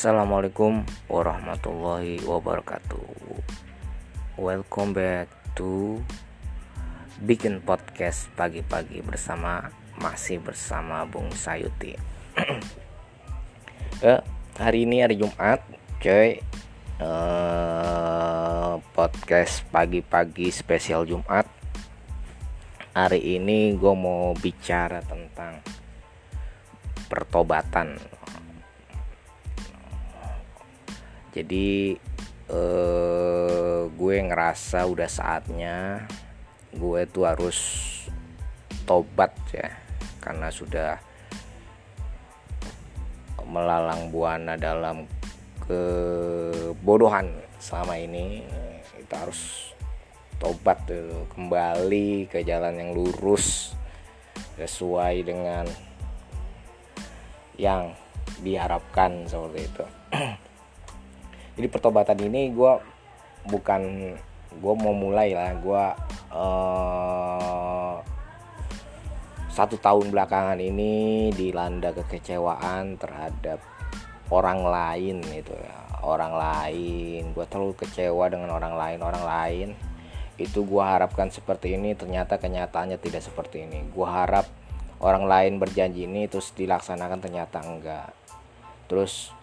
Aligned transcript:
Assalamualaikum 0.00 0.80
warahmatullahi 1.12 2.24
wabarakatuh. 2.24 3.04
Welcome 4.40 4.96
back 4.96 5.28
to 5.60 6.00
Bikin 7.20 7.60
Podcast 7.60 8.32
pagi-pagi 8.32 9.04
bersama 9.04 9.68
masih 10.00 10.40
bersama 10.40 11.04
Bung 11.04 11.28
Sayuti. 11.36 12.00
eh, 14.08 14.24
hari 14.56 14.88
ini 14.88 15.04
hari 15.04 15.20
Jumat, 15.20 15.60
coy. 16.00 16.40
Eh, 16.96 18.72
podcast 18.96 19.68
pagi-pagi 19.68 20.48
spesial 20.48 21.04
Jumat. 21.04 21.44
Hari 22.96 23.36
ini 23.36 23.76
gue 23.76 23.92
mau 23.92 24.32
bicara 24.32 25.04
tentang 25.04 25.60
pertobatan 27.12 28.00
jadi 31.30 31.94
eh, 32.50 33.82
gue 33.90 34.14
ngerasa 34.26 34.86
udah 34.90 35.10
saatnya 35.10 36.06
gue 36.74 37.00
tuh 37.10 37.26
harus 37.26 37.58
tobat 38.86 39.34
ya. 39.50 39.70
Karena 40.20 40.52
sudah 40.52 41.00
melalang 43.46 44.12
buana 44.14 44.54
dalam 44.54 45.06
kebodohan 45.66 47.30
selama 47.58 47.98
ini. 47.98 48.46
Kita 48.98 49.26
harus 49.26 49.74
tobat 50.38 50.86
tuh 50.86 51.26
kembali 51.34 52.30
ke 52.30 52.46
jalan 52.46 52.78
yang 52.78 52.90
lurus 52.94 53.74
sesuai 54.56 55.26
dengan 55.26 55.66
yang 57.60 57.92
diharapkan 58.40 59.28
seperti 59.28 59.68
itu 59.68 59.84
jadi 61.60 61.68
pertobatan 61.68 62.16
ini 62.24 62.56
gue 62.56 62.72
bukan 63.52 63.82
gue 64.56 64.74
mau 64.80 64.96
mulai 64.96 65.36
lah. 65.36 65.52
Gue 65.60 65.84
uh, 66.32 67.94
satu 69.52 69.76
tahun 69.76 70.08
belakangan 70.08 70.56
ini 70.56 71.28
dilanda 71.36 71.92
kekecewaan 71.92 72.96
terhadap 72.96 73.60
orang 74.32 74.64
lain 74.64 75.20
itu 75.36 75.52
ya. 75.52 76.00
Orang 76.00 76.32
lain. 76.32 77.36
Gue 77.36 77.44
terlalu 77.44 77.76
kecewa 77.76 78.32
dengan 78.32 78.56
orang 78.56 78.72
lain. 78.72 79.04
Orang 79.04 79.20
lain. 79.20 79.68
Itu 80.40 80.64
gue 80.64 80.80
harapkan 80.80 81.28
seperti 81.28 81.76
ini. 81.76 81.92
Ternyata 81.92 82.40
kenyataannya 82.40 82.96
tidak 82.96 83.20
seperti 83.20 83.68
ini. 83.68 83.84
Gue 83.92 84.08
harap 84.08 84.48
orang 85.04 85.28
lain 85.28 85.60
berjanji 85.60 86.08
ini 86.08 86.24
terus 86.24 86.56
dilaksanakan. 86.56 87.20
Ternyata 87.20 87.60
enggak. 87.60 88.16
Terus 88.88 89.36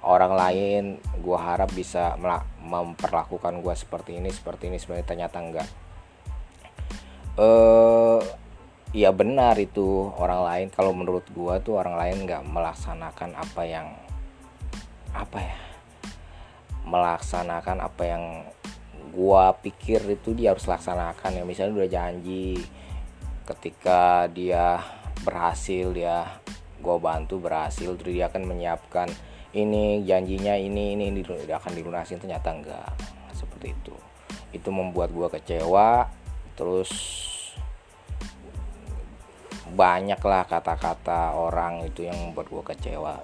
orang 0.00 0.32
lain 0.32 0.84
gue 1.20 1.38
harap 1.38 1.68
bisa 1.76 2.16
memperlakukan 2.64 3.60
gue 3.60 3.74
seperti 3.76 4.16
ini 4.16 4.32
seperti 4.32 4.72
ini 4.72 4.80
sebenarnya 4.80 5.06
ternyata 5.06 5.36
enggak. 5.40 5.68
Eh 7.36 8.20
ya 8.90 9.14
benar 9.14 9.54
itu 9.60 10.10
orang 10.18 10.40
lain 10.42 10.66
kalau 10.72 10.90
menurut 10.90 11.22
gue 11.30 11.54
tuh 11.62 11.78
orang 11.78 11.94
lain 11.94 12.26
nggak 12.26 12.42
melaksanakan 12.42 13.30
apa 13.38 13.62
yang 13.62 13.86
apa 15.14 15.38
ya 15.38 15.58
melaksanakan 16.88 17.78
apa 17.86 18.02
yang 18.02 18.24
gue 19.10 19.44
pikir 19.68 20.00
itu 20.10 20.32
dia 20.32 20.56
harus 20.56 20.64
laksanakan 20.64 21.38
ya. 21.38 21.44
Misalnya 21.44 21.84
udah 21.84 21.90
janji 21.90 22.56
ketika 23.44 24.30
dia 24.30 24.80
berhasil 25.20 25.92
ya 25.92 26.40
gue 26.80 26.96
bantu 26.96 27.36
berhasil 27.36 27.92
terus 28.00 28.16
dia 28.16 28.32
akan 28.32 28.48
menyiapkan 28.48 29.12
ini 29.50 30.06
janjinya 30.06 30.54
ini 30.54 30.94
ini 30.94 31.10
ini 31.10 31.20
akan 31.26 31.72
dilunasin. 31.74 32.22
Ternyata 32.22 32.54
enggak 32.54 32.90
seperti 33.34 33.74
itu. 33.74 33.94
Itu 34.54 34.70
membuat 34.70 35.10
gue 35.10 35.26
kecewa 35.26 36.06
terus 36.54 36.90
banyaklah 39.70 40.44
kata-kata 40.50 41.34
orang 41.38 41.86
itu 41.86 42.06
yang 42.06 42.18
membuat 42.18 42.46
gue 42.50 42.62
kecewa. 42.74 43.14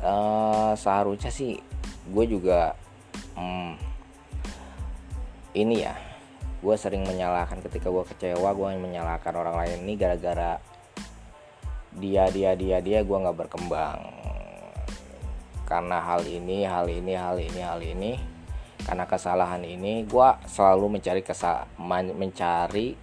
Uh, 0.00 0.72
seharusnya 0.80 1.28
sih 1.28 1.60
gue 2.08 2.24
juga 2.24 2.72
hmm, 3.36 3.76
ini 5.52 5.84
ya 5.84 5.92
gue 6.60 6.76
sering 6.76 7.04
menyalahkan 7.04 7.60
ketika 7.60 7.92
gue 7.92 8.04
kecewa 8.14 8.50
gue 8.50 8.68
menyalahkan 8.82 9.34
orang 9.38 9.54
lain. 9.62 9.86
Ini 9.86 9.94
gara-gara 9.94 10.58
dia 11.94 12.30
dia 12.30 12.54
dia 12.54 12.78
dia 12.82 12.98
gue 13.02 13.16
nggak 13.18 13.38
berkembang 13.46 14.19
karena 15.70 16.02
hal 16.02 16.26
ini 16.26 16.66
hal 16.66 16.90
ini 16.90 17.14
hal 17.14 17.38
ini 17.38 17.60
hal 17.62 17.78
ini 17.78 18.18
karena 18.82 19.06
kesalahan 19.06 19.62
ini 19.62 20.02
gue 20.02 20.28
selalu 20.50 20.98
mencari 20.98 21.22
kesal 21.22 21.70
mencari 21.78 22.98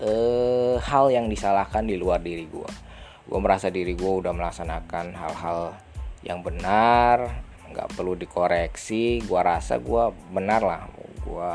eh, 0.00 0.74
hal 0.80 1.12
yang 1.12 1.28
disalahkan 1.28 1.84
di 1.84 2.00
luar 2.00 2.24
diri 2.24 2.48
gue 2.48 2.70
gue 3.28 3.40
merasa 3.42 3.68
diri 3.68 3.92
gue 3.92 4.12
udah 4.24 4.32
melaksanakan 4.32 5.12
hal-hal 5.12 5.76
yang 6.24 6.40
benar 6.40 7.44
nggak 7.70 7.92
perlu 7.92 8.14
dikoreksi 8.16 9.20
gue 9.26 9.40
rasa 9.42 9.76
gue 9.76 10.14
benar 10.32 10.62
lah. 10.62 10.82
Gue 11.20 11.52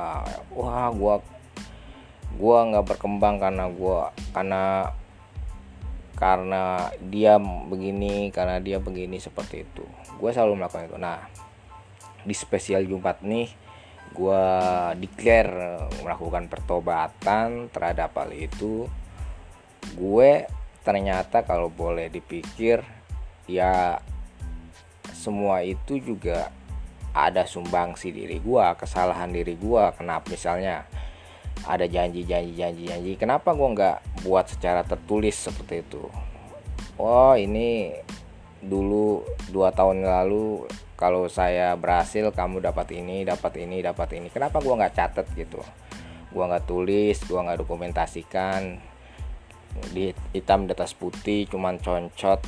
wah 0.54 0.88
gue 0.92 1.16
gue 2.32 2.58
nggak 2.72 2.86
berkembang 2.96 3.40
karena 3.40 3.66
gue 3.68 4.00
karena 4.36 4.64
karena 6.22 6.94
dia 7.02 7.42
begini 7.42 8.30
karena 8.30 8.62
dia 8.62 8.78
begini 8.78 9.18
seperti 9.18 9.66
itu. 9.66 9.82
Gue 10.22 10.30
selalu 10.30 10.62
melakukan 10.62 10.86
itu. 10.86 10.98
Nah 11.02 11.26
di 12.22 12.36
spesial 12.38 12.86
Jumat 12.86 13.26
nih 13.26 13.50
gue 14.14 14.46
declare 15.02 15.90
melakukan 16.06 16.46
pertobatan 16.46 17.74
terhadap 17.74 18.14
hal 18.14 18.30
itu. 18.38 18.86
Gue 19.98 20.46
ternyata 20.86 21.42
kalau 21.42 21.74
boleh 21.74 22.14
dipikir 22.14 22.86
ya 23.50 23.98
semua 25.10 25.66
itu 25.66 25.98
juga 25.98 26.54
ada 27.18 27.50
sumbangsi 27.50 28.14
diri 28.14 28.38
gue 28.38 28.66
kesalahan 28.78 29.34
diri 29.34 29.58
gue 29.58 29.84
kenapa? 29.98 30.30
Misalnya 30.30 30.86
ada 31.66 31.86
janji 31.86 32.26
janji 32.26 32.58
janji 32.58 32.84
janji. 32.90 33.12
Kenapa 33.18 33.54
gue 33.54 33.70
nggak 33.78 34.26
buat 34.26 34.50
secara 34.50 34.82
tertulis 34.82 35.38
seperti 35.38 35.86
itu? 35.86 36.04
Oh 36.98 37.34
ini 37.38 37.94
dulu 38.62 39.26
dua 39.50 39.74
tahun 39.74 40.06
lalu 40.06 40.70
kalau 40.94 41.26
saya 41.26 41.74
berhasil 41.74 42.30
kamu 42.30 42.62
dapat 42.62 42.94
ini 42.98 43.26
dapat 43.26 43.54
ini 43.62 43.82
dapat 43.82 44.18
ini. 44.18 44.28
Kenapa 44.34 44.62
gue 44.62 44.74
nggak 44.74 44.94
catet 44.94 45.28
gitu? 45.38 45.62
Gue 46.34 46.44
nggak 46.46 46.66
tulis 46.66 47.18
gue 47.22 47.40
nggak 47.40 47.60
dokumentasikan. 47.62 48.82
Di 49.94 50.12
hitam 50.36 50.66
di 50.68 50.74
atas 50.74 50.98
putih 50.98 51.46
cuman 51.46 51.78
concot. 51.78 52.42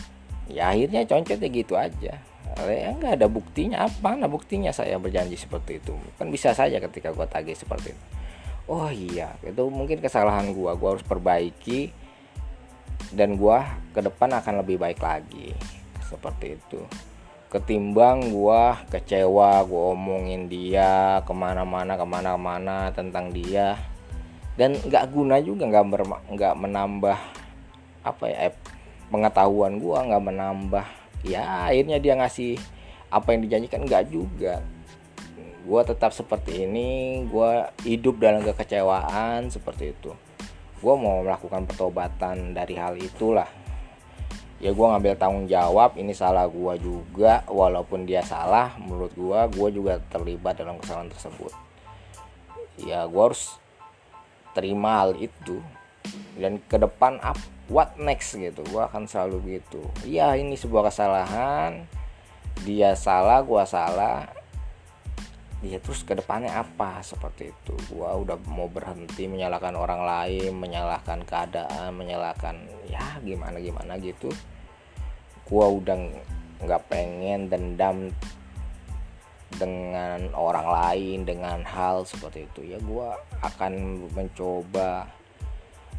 Ya 0.49 0.73
akhirnya 0.73 1.05
concotnya 1.05 1.49
gitu 1.53 1.77
aja. 1.77 2.17
Ya 2.65 2.89
nggak 2.93 3.21
ada 3.21 3.27
buktinya. 3.29 3.85
Apa? 3.85 4.17
Nah 4.17 4.29
buktinya 4.29 4.73
saya 4.73 4.97
berjanji 4.97 5.37
seperti 5.37 5.81
itu. 5.81 5.93
Kan 6.17 6.33
bisa 6.33 6.53
saja 6.53 6.81
ketika 6.81 7.13
gue 7.13 7.25
tagih 7.29 7.57
seperti 7.57 7.93
itu 7.93 8.12
oh 8.67 8.89
iya 8.89 9.35
itu 9.43 9.63
mungkin 9.67 9.99
kesalahan 9.99 10.51
gua. 10.55 10.75
Gua 10.75 10.95
harus 10.95 11.05
perbaiki 11.05 11.91
dan 13.13 13.35
gua 13.35 13.67
ke 13.91 13.99
depan 14.01 14.31
akan 14.39 14.63
lebih 14.63 14.79
baik 14.79 14.99
lagi. 15.03 15.53
Seperti 16.03 16.57
itu. 16.59 16.81
Ketimbang 17.51 18.33
gua 18.33 18.81
kecewa 18.89 19.61
gua 19.67 19.93
omongin 19.93 20.49
dia 20.49 21.21
ke 21.21 21.33
mana-mana 21.35 21.93
ke 21.99 22.05
mana-mana 22.07 22.89
tentang 22.95 23.29
dia. 23.29 23.77
Dan 24.53 24.77
nggak 24.77 25.09
guna 25.13 25.41
juga 25.41 25.65
nggak 25.69 25.85
nggak 26.33 26.53
menambah 26.57 27.19
apa 28.03 28.25
ya 28.29 28.51
pengetahuan 29.09 29.77
gua 29.77 30.05
nggak 30.05 30.23
menambah. 30.23 30.85
Ya 31.23 31.69
akhirnya 31.69 31.97
dia 32.01 32.17
ngasih 32.19 32.59
apa 33.13 33.37
yang 33.37 33.45
dijanjikan 33.45 33.85
nggak 33.85 34.09
juga 34.09 34.65
gue 35.63 35.81
tetap 35.87 36.11
seperti 36.11 36.67
ini 36.67 37.23
gue 37.23 37.51
hidup 37.87 38.19
dalam 38.19 38.43
kekecewaan 38.43 39.47
seperti 39.47 39.95
itu. 39.95 40.11
Gue 40.83 40.93
mau 40.99 41.23
melakukan 41.23 41.63
pertobatan 41.63 42.51
dari 42.51 42.75
hal 42.75 42.99
itulah. 42.99 43.47
Ya 44.59 44.75
gue 44.75 44.85
ngambil 44.87 45.15
tanggung 45.15 45.47
jawab 45.47 45.95
ini 45.95 46.11
salah 46.11 46.51
gue 46.51 46.73
juga. 46.83 47.47
Walaupun 47.47 48.03
dia 48.03 48.19
salah 48.19 48.75
menurut 48.75 49.15
gue 49.15 49.39
gue 49.55 49.69
juga 49.79 50.03
terlibat 50.11 50.59
dalam 50.59 50.75
kesalahan 50.83 51.07
tersebut. 51.07 51.55
Ya 52.83 53.07
gue 53.07 53.23
harus 53.23 53.55
terima 54.51 54.99
hal 54.99 55.15
itu. 55.15 55.63
Dan 56.35 56.59
ke 56.67 56.75
depan 56.75 57.23
up 57.23 57.39
what 57.71 57.95
next 57.95 58.35
gitu? 58.35 58.59
Gue 58.67 58.83
akan 58.83 59.07
selalu 59.07 59.63
gitu. 59.63 59.79
Ya 60.03 60.35
ini 60.35 60.59
sebuah 60.59 60.91
kesalahan. 60.91 61.87
Dia 62.67 62.99
salah 62.99 63.39
gue 63.39 63.63
salah 63.63 64.42
ya 65.63 65.79
terus 65.79 66.03
ke 66.03 66.13
depannya 66.13 66.51
apa? 66.51 66.99
Seperti 66.99 67.55
itu. 67.55 67.73
Gua 67.89 68.13
udah 68.19 68.35
mau 68.51 68.67
berhenti 68.67 69.25
menyalahkan 69.25 69.73
orang 69.79 70.03
lain 70.03 70.51
menyalahkan 70.59 71.23
keadaan 71.23 71.95
menyalahkan 71.95 72.67
ya 72.91 73.17
gimana 73.23 73.57
gimana 73.63 73.95
gitu. 73.97 74.29
Gua 75.47 75.71
udah 75.71 75.95
nggak 76.63 76.83
pengen 76.91 77.47
dendam 77.47 78.11
dengan 79.53 80.33
orang 80.33 80.67
lain 80.67 81.19
dengan 81.23 81.61
hal 81.63 82.03
seperti 82.03 82.49
itu. 82.49 82.75
Ya 82.75 82.79
gue 82.81 83.07
akan 83.45 84.05
mencoba 84.11 85.05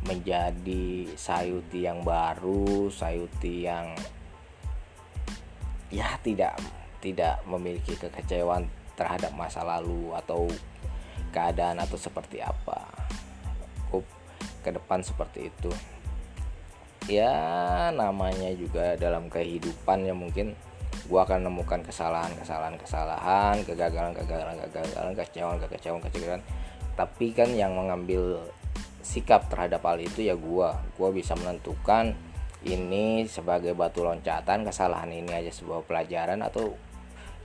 menjadi 0.04 1.16
sayuti 1.16 1.88
yang 1.88 2.04
baru 2.04 2.92
sayuti 2.92 3.64
yang 3.64 3.96
ya 5.88 6.18
tidak 6.20 6.60
tidak 7.00 7.40
memiliki 7.48 7.96
kekecewaan 7.96 8.68
terhadap 8.94 9.34
masa 9.34 9.62
lalu 9.62 10.14
atau 10.14 10.46
keadaan 11.34 11.82
atau 11.82 11.98
seperti 11.98 12.38
apa. 12.40 12.86
Ke 14.64 14.72
depan 14.72 15.04
seperti 15.04 15.52
itu. 15.52 15.70
Ya 17.04 17.36
namanya 17.92 18.48
juga 18.56 18.96
dalam 18.96 19.28
kehidupan 19.28 20.08
ya 20.08 20.16
mungkin 20.16 20.56
gua 21.04 21.28
akan 21.28 21.44
menemukan 21.44 21.84
kesalahan 21.84 22.32
kesalahan 22.40 22.80
kesalahan 22.80 23.60
kegagalan 23.60 24.16
kegagalan 24.16 24.56
kegagalan 24.56 25.12
kekecewaan 25.12 25.58
kekecewaan 25.60 26.00
kekecewaan 26.00 26.42
tapi 26.96 27.36
kan 27.36 27.52
yang 27.52 27.76
mengambil 27.76 28.40
sikap 29.04 29.52
terhadap 29.52 29.84
hal 29.84 30.00
itu 30.00 30.24
ya 30.24 30.32
gua. 30.32 30.80
Gua 30.96 31.12
bisa 31.12 31.36
menentukan 31.36 32.16
ini 32.64 33.28
sebagai 33.28 33.76
batu 33.76 34.00
loncatan 34.00 34.64
kesalahan 34.64 35.12
ini 35.12 35.28
aja 35.36 35.52
sebuah 35.52 35.84
pelajaran 35.84 36.40
atau 36.40 36.72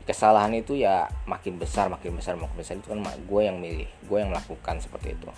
kesalahan 0.09 0.50
itu 0.57 0.73
ya 0.73 1.06
makin 1.29 1.61
besar 1.61 1.85
makin 1.85 2.17
besar 2.17 2.33
makin 2.33 2.57
besar. 2.57 2.81
Itu 2.81 2.89
kan 2.89 3.06
gue 3.06 3.41
yang 3.45 3.61
milih 3.61 3.85
gue 3.85 4.17
yang 4.17 4.33
melakukan 4.33 4.81
seperti 4.81 5.13
itu. 5.13 5.29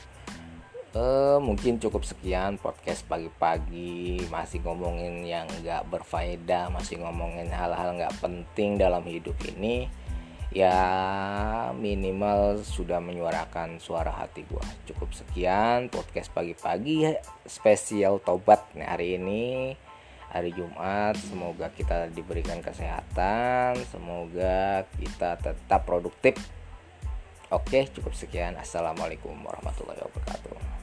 Uh, 0.91 1.39
mungkin 1.39 1.79
cukup 1.79 2.07
sekian 2.07 2.55
podcast 2.55 3.03
pagi-pagi. 3.11 4.23
Masih 4.31 4.63
ngomongin 4.63 5.27
yang 5.27 5.43
nggak 5.59 5.91
berfaedah 5.91 6.71
masih 6.71 7.03
ngomongin 7.03 7.51
hal-hal 7.51 7.99
nggak 7.99 8.15
penting 8.23 8.79
dalam 8.79 9.03
hidup 9.03 9.35
ini. 9.43 9.91
Ya 10.51 10.75
minimal 11.75 12.59
sudah 12.63 12.99
menyuarakan 12.99 13.79
suara 13.79 14.11
hati 14.11 14.43
gua. 14.47 14.63
Cukup 14.87 15.11
sekian 15.11 15.91
podcast 15.91 16.31
pagi-pagi 16.31 17.19
spesial 17.47 18.23
tobat 18.23 18.63
nih 18.75 18.87
hari 18.87 19.07
ini 19.15 19.43
hari 20.31 20.55
Jumat 20.55 21.19
semoga 21.19 21.67
kita 21.75 22.07
diberikan 22.15 22.63
kesehatan 22.63 23.75
semoga 23.91 24.87
kita 24.95 25.35
tetap 25.37 25.83
produktif 25.83 26.39
Oke, 27.51 27.83
cukup 27.91 28.15
sekian. 28.15 28.55
Assalamualaikum 28.55 29.35
warahmatullahi 29.43 29.99
wabarakatuh. 29.99 30.80